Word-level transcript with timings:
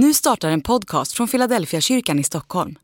Nu 0.00 0.14
startar 0.14 0.50
en 0.50 0.60
podcast 0.60 1.12
från 1.12 1.28
Philadelphia 1.28 1.80
kyrkan 1.80 2.18
i 2.18 2.24
Stockholm. 2.24 2.78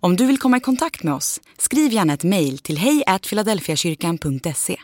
Om 0.00 0.16
du 0.16 0.26
vill 0.26 0.38
komma 0.38 0.56
i 0.56 0.60
kontakt 0.60 1.02
med 1.02 1.14
oss, 1.14 1.40
skriv 1.58 1.92
gärna 1.92 2.12
ett 2.14 2.24
mejl 2.24 2.58
till 2.58 2.78
hejfiladelfiakyrkan.se. 2.78 4.76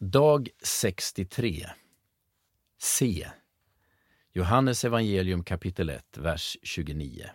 Dag 0.00 0.48
63 0.62 1.66
C. 2.80 3.26
Johannes 4.32 4.84
evangelium 4.84 5.44
kapitel 5.44 5.88
1, 5.88 6.04
vers 6.16 6.56
29. 6.62 7.26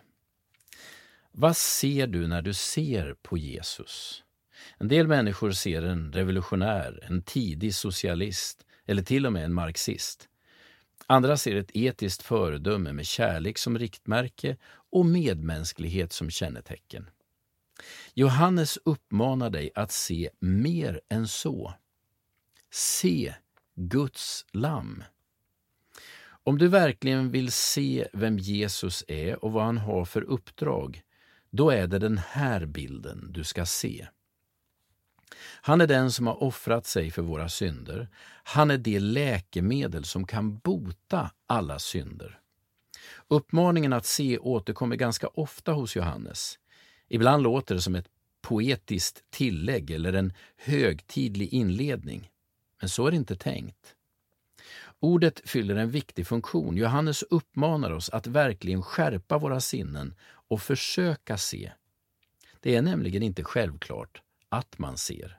Vad 1.32 1.56
ser 1.56 2.06
du 2.06 2.26
när 2.26 2.42
du 2.42 2.54
ser 2.54 3.14
på 3.22 3.38
Jesus? 3.38 4.24
En 4.78 4.88
del 4.88 5.06
människor 5.06 5.50
ser 5.50 5.82
en 5.82 6.12
revolutionär, 6.12 7.04
en 7.08 7.22
tidig 7.22 7.74
socialist 7.74 8.66
eller 8.86 9.02
till 9.02 9.26
och 9.26 9.32
med 9.32 9.44
en 9.44 9.54
marxist. 9.54 10.28
Andra 11.10 11.36
ser 11.36 11.56
ett 11.56 11.76
etiskt 11.76 12.22
föredöme 12.22 12.92
med 12.92 13.06
kärlek 13.06 13.58
som 13.58 13.78
riktmärke 13.78 14.56
och 14.90 15.06
medmänsklighet 15.06 16.12
som 16.12 16.30
kännetecken. 16.30 17.10
Johannes 18.14 18.78
uppmanar 18.84 19.50
dig 19.50 19.70
att 19.74 19.92
se 19.92 20.30
mer 20.38 21.00
än 21.08 21.28
så. 21.28 21.74
Se 22.70 23.34
Guds 23.74 24.46
lamm. 24.52 25.04
Om 26.28 26.58
du 26.58 26.68
verkligen 26.68 27.30
vill 27.30 27.52
se 27.52 28.08
vem 28.12 28.38
Jesus 28.38 29.04
är 29.08 29.44
och 29.44 29.52
vad 29.52 29.64
han 29.64 29.78
har 29.78 30.04
för 30.04 30.22
uppdrag, 30.22 31.02
då 31.50 31.70
är 31.70 31.86
det 31.86 31.98
den 31.98 32.18
här 32.18 32.66
bilden 32.66 33.32
du 33.32 33.44
ska 33.44 33.66
se. 33.66 34.08
Han 35.60 35.80
är 35.80 35.86
den 35.86 36.12
som 36.12 36.26
har 36.26 36.42
offrat 36.42 36.86
sig 36.86 37.10
för 37.10 37.22
våra 37.22 37.48
synder. 37.48 38.08
Han 38.44 38.70
är 38.70 38.78
det 38.78 39.00
läkemedel 39.00 40.04
som 40.04 40.26
kan 40.26 40.58
bota 40.58 41.30
alla 41.46 41.78
synder. 41.78 42.38
Uppmaningen 43.28 43.92
att 43.92 44.06
se 44.06 44.38
återkommer 44.38 44.96
ganska 44.96 45.26
ofta 45.26 45.72
hos 45.72 45.96
Johannes. 45.96 46.58
Ibland 47.08 47.42
låter 47.42 47.74
det 47.74 47.80
som 47.80 47.94
ett 47.94 48.08
poetiskt 48.42 49.22
tillägg 49.30 49.90
eller 49.90 50.12
en 50.12 50.32
högtidlig 50.56 51.52
inledning. 51.52 52.30
Men 52.80 52.88
så 52.88 53.06
är 53.06 53.10
det 53.10 53.16
inte 53.16 53.36
tänkt. 53.36 53.94
Ordet 55.00 55.40
fyller 55.44 55.76
en 55.76 55.90
viktig 55.90 56.26
funktion. 56.26 56.76
Johannes 56.76 57.22
uppmanar 57.22 57.90
oss 57.90 58.10
att 58.10 58.26
verkligen 58.26 58.82
skärpa 58.82 59.38
våra 59.38 59.60
sinnen 59.60 60.14
och 60.48 60.62
försöka 60.62 61.36
se. 61.38 61.72
Det 62.60 62.76
är 62.76 62.82
nämligen 62.82 63.22
inte 63.22 63.44
självklart 63.44 64.22
att 64.48 64.78
man 64.78 64.98
ser. 64.98 65.38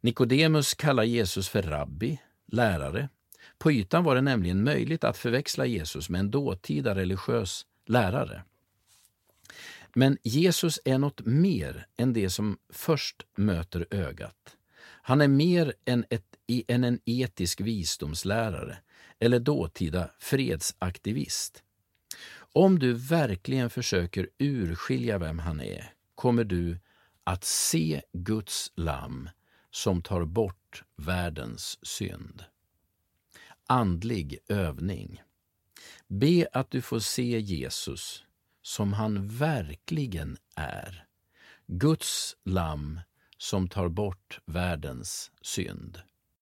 Nikodemus 0.00 0.74
kallar 0.74 1.04
Jesus 1.04 1.48
för 1.48 1.62
rabbi, 1.62 2.20
lärare. 2.46 3.08
På 3.58 3.72
ytan 3.72 4.04
var 4.04 4.14
det 4.14 4.20
nämligen 4.20 4.64
möjligt 4.64 5.04
att 5.04 5.16
förväxla 5.16 5.66
Jesus 5.66 6.08
med 6.08 6.18
en 6.18 6.30
dåtida 6.30 6.94
religiös 6.94 7.66
lärare. 7.86 8.42
Men 9.94 10.18
Jesus 10.22 10.80
är 10.84 10.98
något 10.98 11.26
mer 11.26 11.86
än 11.96 12.12
det 12.12 12.30
som 12.30 12.58
först 12.68 13.22
möter 13.36 13.86
ögat. 13.90 14.56
Han 14.82 15.20
är 15.20 15.28
mer 15.28 15.74
än, 15.84 16.04
ett, 16.10 16.36
än 16.68 16.84
en 16.84 17.00
etisk 17.04 17.60
visdomslärare 17.60 18.78
eller 19.18 19.38
dåtida 19.38 20.10
fredsaktivist. 20.18 21.62
Om 22.36 22.78
du 22.78 22.92
verkligen 22.92 23.70
försöker 23.70 24.28
urskilja 24.38 25.18
vem 25.18 25.38
han 25.38 25.60
är 25.60 25.92
kommer 26.14 26.44
du 26.44 26.78
att 27.24 27.44
se 27.44 28.02
Guds 28.12 28.72
lamm 28.74 29.30
som 29.70 30.02
tar 30.02 30.24
bort 30.24 30.84
världens 30.96 31.86
synd. 31.86 32.44
Andlig 33.66 34.38
övning. 34.48 35.22
Be 36.06 36.46
att 36.52 36.70
du 36.70 36.82
får 36.82 36.98
se 36.98 37.40
Jesus 37.40 38.24
som 38.62 38.92
han 38.92 39.28
verkligen 39.28 40.36
är. 40.54 41.06
Guds 41.66 42.36
lamm 42.44 43.00
som 43.38 43.68
tar 43.68 43.88
bort 43.88 44.40
världens 44.46 45.30
synd. 45.40 46.02